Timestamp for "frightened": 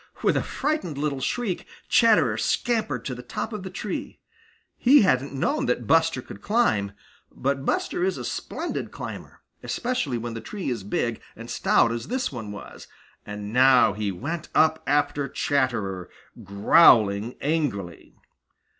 0.41-0.97